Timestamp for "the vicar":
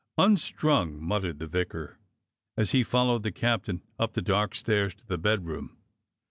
1.37-1.99